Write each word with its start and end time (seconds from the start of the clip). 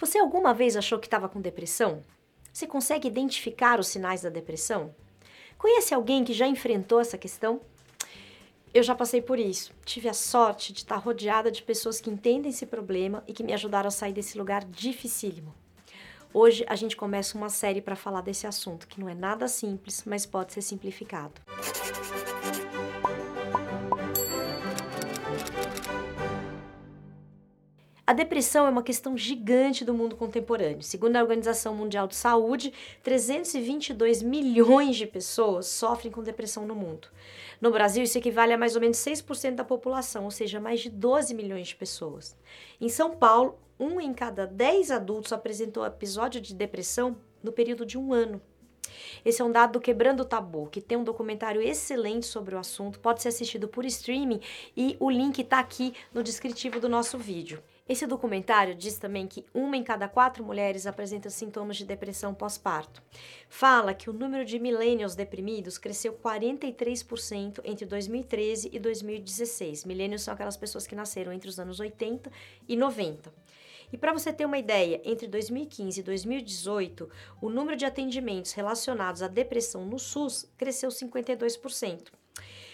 Você 0.00 0.18
alguma 0.18 0.54
vez 0.54 0.76
achou 0.76 0.98
que 0.98 1.06
estava 1.06 1.28
com 1.28 1.42
depressão? 1.42 2.02
Você 2.50 2.66
consegue 2.66 3.06
identificar 3.06 3.78
os 3.78 3.88
sinais 3.88 4.22
da 4.22 4.30
depressão? 4.30 4.94
Conhece 5.58 5.92
alguém 5.92 6.24
que 6.24 6.32
já 6.32 6.46
enfrentou 6.46 7.00
essa 7.00 7.18
questão? 7.18 7.60
Eu 8.72 8.82
já 8.82 8.94
passei 8.94 9.20
por 9.20 9.38
isso. 9.38 9.74
Tive 9.84 10.08
a 10.08 10.14
sorte 10.14 10.72
de 10.72 10.78
estar 10.78 10.96
rodeada 10.96 11.50
de 11.50 11.62
pessoas 11.62 12.00
que 12.00 12.08
entendem 12.08 12.48
esse 12.48 12.64
problema 12.64 13.22
e 13.28 13.34
que 13.34 13.42
me 13.42 13.52
ajudaram 13.52 13.88
a 13.88 13.90
sair 13.90 14.14
desse 14.14 14.38
lugar 14.38 14.64
dificílimo. 14.64 15.54
Hoje 16.32 16.64
a 16.66 16.76
gente 16.76 16.96
começa 16.96 17.36
uma 17.36 17.50
série 17.50 17.82
para 17.82 17.94
falar 17.94 18.22
desse 18.22 18.46
assunto, 18.46 18.88
que 18.88 18.98
não 18.98 19.08
é 19.08 19.14
nada 19.14 19.46
simples, 19.48 20.04
mas 20.06 20.24
pode 20.24 20.54
ser 20.54 20.62
simplificado. 20.62 21.34
A 28.10 28.12
depressão 28.12 28.66
é 28.66 28.70
uma 28.70 28.82
questão 28.82 29.16
gigante 29.16 29.84
do 29.84 29.94
mundo 29.94 30.16
contemporâneo. 30.16 30.82
Segundo 30.82 31.14
a 31.14 31.22
Organização 31.22 31.76
Mundial 31.76 32.08
de 32.08 32.16
Saúde, 32.16 32.72
322 33.04 34.20
milhões 34.20 34.96
de 34.96 35.06
pessoas 35.06 35.68
sofrem 35.68 36.10
com 36.10 36.20
depressão 36.20 36.66
no 36.66 36.74
mundo. 36.74 37.06
No 37.60 37.70
Brasil, 37.70 38.02
isso 38.02 38.18
equivale 38.18 38.52
a 38.52 38.58
mais 38.58 38.74
ou 38.74 38.80
menos 38.80 38.98
6% 38.98 39.54
da 39.54 39.62
população, 39.62 40.24
ou 40.24 40.30
seja, 40.32 40.58
mais 40.58 40.80
de 40.80 40.90
12 40.90 41.32
milhões 41.34 41.68
de 41.68 41.76
pessoas. 41.76 42.36
Em 42.80 42.88
São 42.88 43.12
Paulo, 43.12 43.56
um 43.78 44.00
em 44.00 44.12
cada 44.12 44.44
10 44.44 44.90
adultos 44.90 45.32
apresentou 45.32 45.86
episódio 45.86 46.40
de 46.40 46.52
depressão 46.52 47.16
no 47.40 47.52
período 47.52 47.86
de 47.86 47.96
um 47.96 48.12
ano. 48.12 48.42
Esse 49.24 49.40
é 49.40 49.44
um 49.44 49.52
dado 49.52 49.74
do 49.74 49.80
Quebrando 49.80 50.22
o 50.22 50.24
Tabu, 50.24 50.66
que 50.66 50.80
tem 50.80 50.98
um 50.98 51.04
documentário 51.04 51.62
excelente 51.62 52.26
sobre 52.26 52.56
o 52.56 52.58
assunto, 52.58 52.98
pode 52.98 53.22
ser 53.22 53.28
assistido 53.28 53.68
por 53.68 53.84
streaming 53.84 54.40
e 54.76 54.96
o 54.98 55.08
link 55.08 55.38
está 55.40 55.60
aqui 55.60 55.94
no 56.12 56.24
descritivo 56.24 56.80
do 56.80 56.88
nosso 56.88 57.16
vídeo. 57.16 57.62
Esse 57.90 58.06
documentário 58.06 58.72
diz 58.72 58.98
também 58.98 59.26
que 59.26 59.44
uma 59.52 59.76
em 59.76 59.82
cada 59.82 60.06
quatro 60.06 60.44
mulheres 60.44 60.86
apresenta 60.86 61.28
sintomas 61.28 61.76
de 61.76 61.84
depressão 61.84 62.32
pós-parto. 62.32 63.02
Fala 63.48 63.92
que 63.92 64.08
o 64.08 64.12
número 64.12 64.44
de 64.44 64.60
millennials 64.60 65.16
deprimidos 65.16 65.76
cresceu 65.76 66.12
43% 66.12 67.60
entre 67.64 67.84
2013 67.84 68.70
e 68.72 68.78
2016. 68.78 69.84
Millennials 69.84 70.22
são 70.22 70.32
aquelas 70.32 70.56
pessoas 70.56 70.86
que 70.86 70.94
nasceram 70.94 71.32
entre 71.32 71.48
os 71.48 71.58
anos 71.58 71.80
80 71.80 72.30
e 72.68 72.76
90. 72.76 73.34
E 73.92 73.98
para 73.98 74.12
você 74.12 74.32
ter 74.32 74.44
uma 74.44 74.58
ideia, 74.58 75.00
entre 75.04 75.26
2015 75.26 75.98
e 75.98 76.02
2018, 76.04 77.10
o 77.42 77.50
número 77.50 77.76
de 77.76 77.86
atendimentos 77.86 78.52
relacionados 78.52 79.20
à 79.20 79.26
depressão 79.26 79.84
no 79.84 79.98
SUS 79.98 80.48
cresceu 80.56 80.90
52%. 80.90 82.12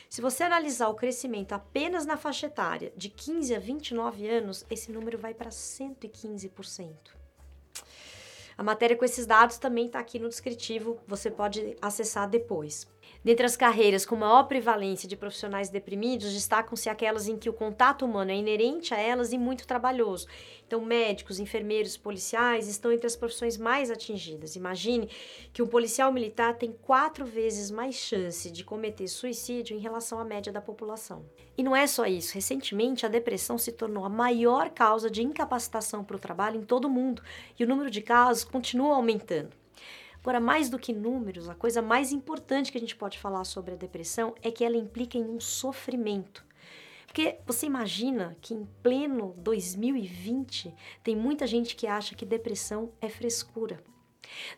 Se 0.08 0.20
você 0.20 0.44
analisar 0.44 0.88
o 0.88 0.94
crescimento 0.94 1.52
apenas 1.52 2.06
na 2.06 2.16
faixa 2.16 2.46
etária 2.46 2.92
de 2.96 3.08
15 3.08 3.54
a 3.54 3.58
29 3.58 4.28
anos, 4.28 4.64
esse 4.70 4.92
número 4.92 5.18
vai 5.18 5.34
para 5.34 5.50
115%. 5.50 6.94
A 8.56 8.62
matéria 8.62 8.96
com 8.96 9.04
esses 9.04 9.27
dados 9.27 9.58
também 9.58 9.86
está 9.86 9.98
aqui 9.98 10.18
no 10.18 10.28
descritivo, 10.28 10.98
você 11.06 11.30
pode 11.30 11.77
acessar 11.82 12.28
depois. 12.28 12.86
Dentre 13.26 13.44
as 13.44 13.56
carreiras 13.56 14.06
com 14.06 14.14
maior 14.14 14.44
prevalência 14.44 15.08
de 15.08 15.16
profissionais 15.16 15.68
deprimidos, 15.68 16.32
destacam-se 16.32 16.88
aquelas 16.88 17.26
em 17.26 17.36
que 17.36 17.50
o 17.50 17.52
contato 17.52 18.04
humano 18.04 18.30
é 18.30 18.36
inerente 18.36 18.94
a 18.94 19.00
elas 19.00 19.32
e 19.32 19.38
muito 19.38 19.66
trabalhoso. 19.66 20.28
Então, 20.64 20.80
médicos, 20.84 21.40
enfermeiros, 21.40 21.96
policiais 21.96 22.68
estão 22.68 22.92
entre 22.92 23.08
as 23.08 23.16
profissões 23.16 23.56
mais 23.56 23.90
atingidas. 23.90 24.54
Imagine 24.54 25.08
que 25.52 25.60
um 25.60 25.66
policial 25.66 26.12
militar 26.12 26.54
tem 26.54 26.70
quatro 26.70 27.24
vezes 27.24 27.68
mais 27.68 27.96
chance 27.96 28.48
de 28.48 28.62
cometer 28.62 29.08
suicídio 29.08 29.77
em 29.77 29.80
relação 29.80 30.20
à 30.20 30.24
média 30.24 30.52
da 30.52 30.60
população. 30.60 31.24
E 31.58 31.64
não 31.64 31.74
é 31.74 31.86
só 31.88 32.06
isso. 32.06 32.32
Recentemente, 32.32 33.04
a 33.04 33.08
depressão 33.08 33.58
se 33.58 33.72
tornou 33.72 34.04
a 34.04 34.08
maior 34.08 34.70
causa 34.70 35.10
de 35.10 35.22
incapacitação 35.22 36.04
para 36.04 36.16
o 36.16 36.20
trabalho 36.20 36.60
em 36.60 36.64
todo 36.64 36.84
o 36.84 36.90
mundo 36.90 37.22
e 37.58 37.64
o 37.64 37.68
número 37.68 37.90
de 37.90 38.02
casos 38.02 38.44
continua 38.44 38.94
aumentando. 38.94 39.66
Agora, 40.27 40.41
mais 40.41 40.69
do 40.69 40.77
que 40.77 40.92
números, 40.92 41.48
a 41.48 41.55
coisa 41.55 41.80
mais 41.80 42.10
importante 42.10 42.72
que 42.72 42.78
a 42.78 42.80
gente 42.80 42.96
pode 42.96 43.16
falar 43.16 43.44
sobre 43.44 43.74
a 43.74 43.77
depressão 43.77 44.34
é 44.42 44.50
que 44.50 44.64
ela 44.64 44.77
implica 44.77 45.17
em 45.17 45.23
um 45.23 45.39
sofrimento. 45.39 46.45
Porque 47.06 47.39
você 47.46 47.67
imagina 47.67 48.36
que 48.42 48.52
em 48.52 48.67
pleno 48.83 49.36
2020 49.39 50.74
tem 51.05 51.14
muita 51.14 51.46
gente 51.46 51.77
que 51.77 51.86
acha 51.86 52.17
que 52.17 52.27
depressão 52.27 52.90
é 53.01 53.08
frescura. 53.08 53.80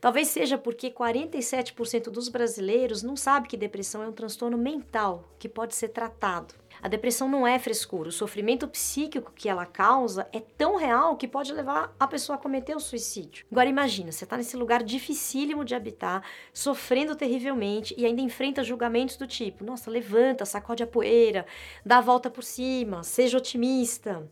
Talvez 0.01 0.29
seja 0.29 0.57
porque 0.57 0.91
47% 0.91 2.05
dos 2.05 2.31
brasileiros 2.31 3.03
não 3.03 3.15
sabe 3.15 3.47
que 3.47 3.55
depressão 3.55 4.03
é 4.03 4.09
um 4.09 4.13
transtorno 4.13 4.57
mental 4.57 5.23
que 5.39 5.51
pode 5.51 5.75
ser 5.75 5.89
tratado. 5.89 6.55
A 6.83 6.89
depressão 6.89 7.29
não 7.29 7.47
é 7.47 7.59
frescura. 7.59 8.09
O 8.09 8.13
sofrimento 8.13 8.69
psíquico 8.69 9.33
que 9.35 9.49
ela 9.49 9.67
causa 9.67 10.29
é 10.33 10.41
tão 10.41 10.77
real 10.77 11.17
que 11.17 11.27
pode 11.27 11.53
levar 11.53 11.95
a 11.99 12.07
pessoa 12.07 12.37
a 12.37 12.41
cometer 12.41 12.77
o 12.77 12.81
suicídio. 12.81 13.47
Agora 13.51 13.69
imagina, 13.69 14.13
você 14.13 14.25
está 14.25 14.37
nesse 14.37 14.57
lugar 14.57 14.83
dificílimo 14.83 15.65
de 15.65 15.75
habitar, 15.75 16.23
sofrendo 16.53 17.17
terrivelmente 17.17 17.95
e 17.97 18.07
ainda 18.07 18.21
enfrenta 18.21 18.63
julgamentos 18.63 19.17
do 19.17 19.27
tipo: 19.27 19.65
nossa, 19.65 19.91
levanta, 19.91 20.45
sacode 20.45 20.83
a 20.83 20.87
poeira, 20.87 21.47
dá 21.85 21.99
a 21.99 22.03
volta 22.03 22.31
por 22.31 22.45
cima, 22.45 23.03
seja 23.03 23.39
otimista 23.39 24.29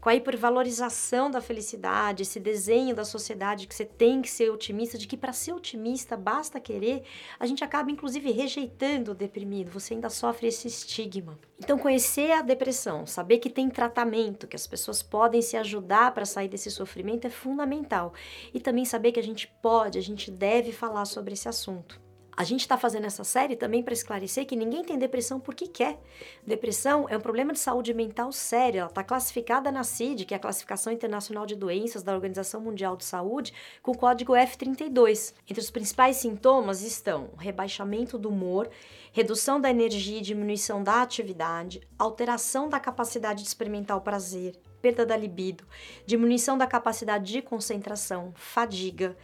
com 0.00 0.08
a 0.08 0.14
hipervalorização 0.14 1.30
da 1.30 1.40
felicidade, 1.40 2.22
esse 2.22 2.38
desenho 2.38 2.94
da 2.94 3.04
sociedade 3.04 3.66
que 3.66 3.74
você 3.74 3.84
tem 3.84 4.22
que 4.22 4.30
ser 4.30 4.50
otimista, 4.50 4.96
de 4.96 5.08
que 5.08 5.16
para 5.16 5.32
ser 5.32 5.52
otimista 5.52 6.16
basta 6.16 6.60
querer, 6.60 7.02
a 7.38 7.46
gente 7.46 7.64
acaba 7.64 7.90
inclusive 7.90 8.30
rejeitando 8.30 9.10
o 9.10 9.14
deprimido, 9.14 9.70
você 9.70 9.94
ainda 9.94 10.08
sofre 10.08 10.46
esse 10.46 10.68
estigma. 10.68 11.38
Então, 11.60 11.76
conhecer 11.76 12.30
a 12.30 12.40
depressão, 12.40 13.04
saber 13.04 13.38
que 13.38 13.50
tem 13.50 13.68
tratamento, 13.68 14.46
que 14.46 14.54
as 14.54 14.66
pessoas 14.66 15.02
podem 15.02 15.42
se 15.42 15.56
ajudar 15.56 16.14
para 16.14 16.24
sair 16.24 16.48
desse 16.48 16.70
sofrimento 16.70 17.26
é 17.26 17.30
fundamental. 17.30 18.14
E 18.54 18.60
também 18.60 18.84
saber 18.84 19.10
que 19.10 19.20
a 19.20 19.24
gente 19.24 19.48
pode, 19.60 19.98
a 19.98 20.02
gente 20.02 20.30
deve 20.30 20.72
falar 20.72 21.04
sobre 21.04 21.34
esse 21.34 21.48
assunto. 21.48 22.07
A 22.38 22.44
gente 22.44 22.60
está 22.60 22.78
fazendo 22.78 23.04
essa 23.04 23.24
série 23.24 23.56
também 23.56 23.82
para 23.82 23.92
esclarecer 23.92 24.46
que 24.46 24.54
ninguém 24.54 24.84
tem 24.84 24.96
depressão 24.96 25.40
porque 25.40 25.66
quer. 25.66 25.98
Depressão 26.46 27.08
é 27.08 27.16
um 27.16 27.20
problema 27.20 27.52
de 27.52 27.58
saúde 27.58 27.92
mental 27.92 28.30
sério. 28.30 28.78
Ela 28.78 28.88
está 28.88 29.02
classificada 29.02 29.72
na 29.72 29.82
CID, 29.82 30.24
que 30.24 30.32
é 30.32 30.36
a 30.36 30.40
Classificação 30.40 30.92
Internacional 30.92 31.44
de 31.44 31.56
Doenças 31.56 32.04
da 32.04 32.14
Organização 32.14 32.60
Mundial 32.60 32.96
de 32.96 33.04
Saúde, 33.04 33.52
com 33.82 33.90
o 33.90 33.98
código 33.98 34.34
F32. 34.34 35.34
Entre 35.50 35.60
os 35.60 35.68
principais 35.68 36.18
sintomas 36.18 36.80
estão 36.80 37.30
rebaixamento 37.36 38.16
do 38.16 38.28
humor, 38.28 38.70
redução 39.12 39.60
da 39.60 39.68
energia 39.68 40.18
e 40.18 40.22
diminuição 40.22 40.80
da 40.80 41.02
atividade, 41.02 41.80
alteração 41.98 42.68
da 42.68 42.78
capacidade 42.78 43.42
de 43.42 43.48
experimentar 43.48 43.96
o 43.96 44.00
prazer, 44.00 44.54
perda 44.80 45.04
da 45.04 45.16
libido, 45.16 45.64
diminuição 46.06 46.56
da 46.56 46.68
capacidade 46.68 47.32
de 47.32 47.42
concentração, 47.42 48.32
fadiga 48.36 49.16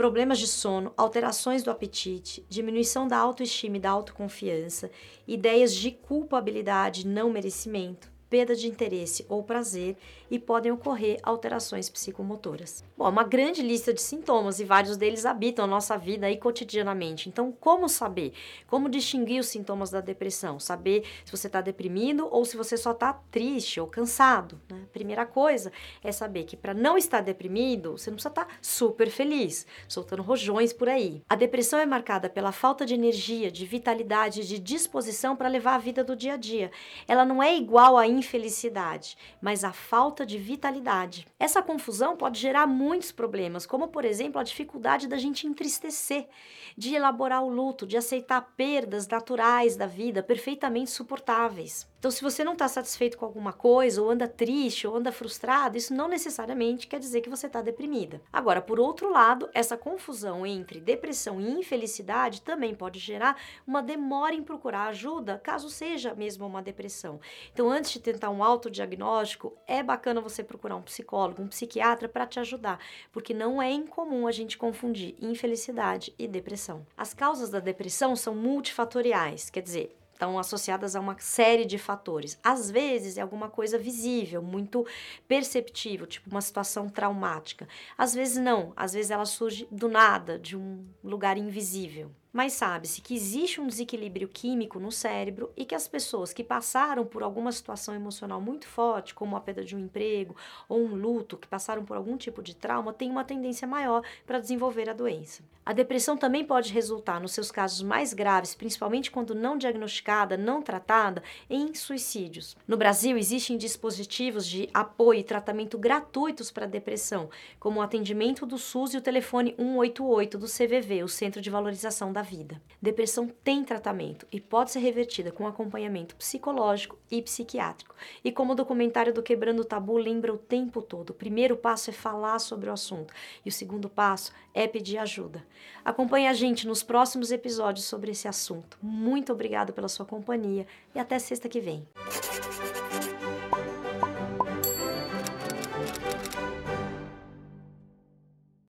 problemas 0.00 0.38
de 0.38 0.46
sono, 0.46 0.94
alterações 0.96 1.62
do 1.62 1.70
apetite, 1.70 2.42
diminuição 2.48 3.06
da 3.06 3.18
autoestima 3.18 3.76
e 3.76 3.80
da 3.80 3.90
autoconfiança, 3.90 4.90
ideias 5.28 5.74
de 5.74 5.90
culpabilidade, 5.90 7.06
não 7.06 7.28
merecimento, 7.28 8.10
perda 8.30 8.56
de 8.56 8.66
interesse 8.66 9.26
ou 9.28 9.42
prazer 9.42 9.98
e 10.30 10.38
podem 10.38 10.72
ocorrer 10.72 11.18
alterações 11.22 11.90
psicomotoras. 11.90 12.82
Bom, 12.96 13.10
uma 13.10 13.24
grande 13.24 13.60
lista 13.60 13.92
de 13.92 14.00
sintomas 14.00 14.58
e 14.58 14.64
vários 14.64 14.96
deles 14.96 15.26
habitam 15.26 15.66
a 15.66 15.68
nossa 15.68 15.98
vida 15.98 16.28
aí 16.28 16.38
cotidianamente. 16.38 17.28
Então, 17.28 17.52
como 17.52 17.86
saber? 17.86 18.32
Como 18.68 18.88
distinguir 18.88 19.40
os 19.40 19.48
sintomas 19.48 19.90
da 19.90 20.00
depressão? 20.00 20.58
Saber 20.58 21.04
se 21.26 21.30
você 21.30 21.46
está 21.46 21.60
deprimido 21.60 22.26
ou 22.30 22.46
se 22.46 22.56
você 22.56 22.78
só 22.78 22.92
está 22.92 23.12
triste 23.30 23.78
ou 23.78 23.86
cansado. 23.86 24.58
Né? 24.70 24.79
Primeira 24.90 25.24
coisa 25.24 25.72
é 26.02 26.12
saber 26.12 26.44
que 26.44 26.56
para 26.56 26.74
não 26.74 26.98
estar 26.98 27.20
deprimido, 27.20 27.92
você 27.92 28.10
não 28.10 28.16
precisa 28.16 28.28
estar 28.30 28.44
tá 28.44 28.54
super 28.60 29.08
feliz, 29.10 29.66
soltando 29.88 30.22
rojões 30.22 30.72
por 30.72 30.88
aí. 30.88 31.22
A 31.28 31.34
depressão 31.34 31.78
é 31.78 31.86
marcada 31.86 32.28
pela 32.28 32.52
falta 32.52 32.84
de 32.84 32.94
energia, 32.94 33.50
de 33.50 33.64
vitalidade, 33.64 34.46
de 34.46 34.58
disposição 34.58 35.36
para 35.36 35.48
levar 35.48 35.74
a 35.74 35.78
vida 35.78 36.04
do 36.04 36.16
dia 36.16 36.34
a 36.34 36.36
dia. 36.36 36.70
Ela 37.06 37.24
não 37.24 37.42
é 37.42 37.56
igual 37.56 37.96
a 37.96 38.06
infelicidade, 38.06 39.16
mas 39.40 39.64
a 39.64 39.72
falta 39.72 40.26
de 40.26 40.38
vitalidade. 40.38 41.26
Essa 41.38 41.62
confusão 41.62 42.16
pode 42.16 42.38
gerar 42.38 42.66
muitos 42.66 43.12
problemas, 43.12 43.66
como 43.66 43.88
por 43.88 44.04
exemplo 44.04 44.40
a 44.40 44.44
dificuldade 44.44 45.08
da 45.08 45.16
gente 45.16 45.46
entristecer, 45.46 46.28
de 46.76 46.94
elaborar 46.94 47.42
o 47.42 47.48
luto, 47.48 47.86
de 47.86 47.96
aceitar 47.96 48.40
perdas 48.56 49.06
naturais 49.06 49.76
da 49.76 49.86
vida 49.86 50.22
perfeitamente 50.22 50.90
suportáveis. 50.90 51.88
Então, 52.00 52.10
se 52.10 52.22
você 52.22 52.42
não 52.42 52.54
está 52.54 52.66
satisfeito 52.66 53.18
com 53.18 53.26
alguma 53.26 53.52
coisa, 53.52 54.00
ou 54.00 54.10
anda 54.10 54.26
triste, 54.26 54.86
ou 54.86 54.96
anda 54.96 55.12
frustrado, 55.12 55.76
isso 55.76 55.92
não 55.92 56.08
necessariamente 56.08 56.86
quer 56.86 56.98
dizer 56.98 57.20
que 57.20 57.28
você 57.28 57.46
está 57.46 57.60
deprimida. 57.60 58.22
Agora, 58.32 58.62
por 58.62 58.80
outro 58.80 59.10
lado, 59.10 59.50
essa 59.52 59.76
confusão 59.76 60.46
entre 60.46 60.80
depressão 60.80 61.38
e 61.38 61.50
infelicidade 61.50 62.40
também 62.40 62.74
pode 62.74 62.98
gerar 62.98 63.36
uma 63.66 63.82
demora 63.82 64.34
em 64.34 64.42
procurar 64.42 64.86
ajuda, 64.86 65.42
caso 65.44 65.68
seja 65.68 66.14
mesmo 66.14 66.46
uma 66.46 66.62
depressão. 66.62 67.20
Então, 67.52 67.68
antes 67.68 67.90
de 67.90 68.00
tentar 68.00 68.30
um 68.30 68.42
autodiagnóstico, 68.42 69.54
é 69.66 69.82
bacana 69.82 70.22
você 70.22 70.42
procurar 70.42 70.76
um 70.76 70.82
psicólogo, 70.82 71.42
um 71.42 71.48
psiquiatra 71.48 72.08
para 72.08 72.26
te 72.26 72.40
ajudar, 72.40 72.80
porque 73.12 73.34
não 73.34 73.60
é 73.60 73.70
incomum 73.70 74.26
a 74.26 74.32
gente 74.32 74.56
confundir 74.56 75.16
infelicidade 75.20 76.14
e 76.18 76.26
depressão. 76.26 76.86
As 76.96 77.12
causas 77.12 77.50
da 77.50 77.60
depressão 77.60 78.16
são 78.16 78.34
multifatoriais, 78.34 79.50
quer 79.50 79.60
dizer, 79.60 79.99
estão 80.20 80.38
associadas 80.38 80.94
a 80.94 81.00
uma 81.00 81.16
série 81.18 81.64
de 81.64 81.78
fatores. 81.78 82.38
Às 82.44 82.70
vezes 82.70 83.16
é 83.16 83.22
alguma 83.22 83.48
coisa 83.48 83.78
visível, 83.78 84.42
muito 84.42 84.86
perceptível, 85.26 86.06
tipo 86.06 86.28
uma 86.30 86.42
situação 86.42 86.90
traumática. 86.90 87.66
Às 87.96 88.14
vezes 88.14 88.36
não, 88.36 88.74
às 88.76 88.92
vezes 88.92 89.10
ela 89.10 89.24
surge 89.24 89.66
do 89.70 89.88
nada, 89.88 90.38
de 90.38 90.56
um 90.58 90.84
lugar 91.02 91.38
invisível. 91.38 92.10
Mas 92.32 92.52
sabe-se 92.52 93.00
que 93.00 93.14
existe 93.14 93.60
um 93.60 93.66
desequilíbrio 93.66 94.28
químico 94.28 94.78
no 94.78 94.92
cérebro 94.92 95.50
e 95.56 95.64
que 95.64 95.74
as 95.74 95.88
pessoas 95.88 96.32
que 96.32 96.44
passaram 96.44 97.04
por 97.04 97.24
alguma 97.24 97.50
situação 97.50 97.92
emocional 97.92 98.40
muito 98.40 98.68
forte, 98.68 99.14
como 99.14 99.34
a 99.34 99.40
perda 99.40 99.64
de 99.64 99.74
um 99.74 99.80
emprego 99.80 100.36
ou 100.68 100.80
um 100.80 100.94
luto, 100.94 101.36
que 101.36 101.48
passaram 101.48 101.84
por 101.84 101.96
algum 101.96 102.16
tipo 102.16 102.40
de 102.40 102.54
trauma, 102.54 102.92
têm 102.92 103.10
uma 103.10 103.24
tendência 103.24 103.66
maior 103.66 104.02
para 104.24 104.38
desenvolver 104.38 104.88
a 104.88 104.92
doença. 104.92 105.42
A 105.64 105.72
depressão 105.72 106.16
também 106.16 106.44
pode 106.44 106.72
resultar, 106.72 107.20
nos 107.20 107.32
seus 107.32 107.50
casos 107.50 107.82
mais 107.82 108.14
graves, 108.14 108.54
principalmente 108.54 109.10
quando 109.10 109.34
não 109.34 109.58
diagnosticada, 109.58 110.36
não 110.36 110.62
tratada, 110.62 111.22
em 111.48 111.74
suicídios. 111.74 112.56
No 112.66 112.76
Brasil, 112.76 113.16
existem 113.16 113.56
dispositivos 113.56 114.46
de 114.46 114.68
apoio 114.72 115.20
e 115.20 115.24
tratamento 115.24 115.78
gratuitos 115.78 116.50
para 116.50 116.64
a 116.64 116.68
depressão, 116.68 117.28
como 117.58 117.78
o 117.78 117.82
atendimento 117.82 118.46
do 118.46 118.56
SUS 118.56 118.94
e 118.94 118.96
o 118.96 119.02
telefone 119.02 119.54
188 119.58 120.38
do 120.38 120.46
CVV, 120.46 121.04
o 121.04 121.08
Centro 121.08 121.40
de 121.40 121.50
Valorização 121.50 122.12
da 122.12 122.19
da 122.20 122.22
vida. 122.22 122.60
Depressão 122.80 123.28
tem 123.42 123.64
tratamento 123.64 124.26
e 124.30 124.40
pode 124.40 124.70
ser 124.70 124.80
revertida 124.80 125.32
com 125.32 125.46
acompanhamento 125.46 126.14
psicológico 126.16 126.98
e 127.10 127.22
psiquiátrico. 127.22 127.94
E 128.22 128.30
como 128.30 128.52
o 128.52 128.54
documentário 128.54 129.12
do 129.12 129.22
Quebrando 129.22 129.62
o 129.62 129.64
Tabu 129.64 129.96
lembra 129.96 130.32
o 130.32 130.38
tempo 130.38 130.82
todo, 130.82 131.10
o 131.10 131.14
primeiro 131.14 131.56
passo 131.56 131.90
é 131.90 131.92
falar 131.92 132.38
sobre 132.38 132.68
o 132.68 132.72
assunto 132.72 133.12
e 133.44 133.48
o 133.48 133.52
segundo 133.52 133.88
passo 133.88 134.32
é 134.52 134.66
pedir 134.66 134.98
ajuda. 134.98 135.44
Acompanhe 135.84 136.26
a 136.26 136.34
gente 136.34 136.66
nos 136.66 136.82
próximos 136.82 137.32
episódios 137.32 137.86
sobre 137.86 138.10
esse 138.10 138.28
assunto. 138.28 138.78
Muito 138.82 139.32
obrigado 139.32 139.72
pela 139.72 139.88
sua 139.88 140.04
companhia 140.04 140.66
e 140.94 140.98
até 140.98 141.18
sexta 141.18 141.48
que 141.48 141.60
vem. 141.60 141.86